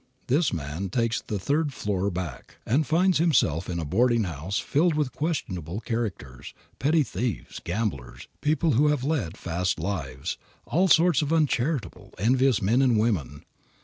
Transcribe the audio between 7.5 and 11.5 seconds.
gamblers, people who have led fast lives, all sorts of